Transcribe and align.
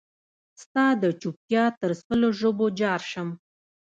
ستا 0.61 0.85
دچوپتیا 1.01 1.65
تر 1.79 1.91
سلو 2.05 2.29
ژبو 2.39 2.65
جارشم 2.79 3.29